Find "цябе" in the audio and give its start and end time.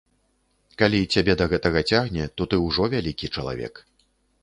1.17-1.35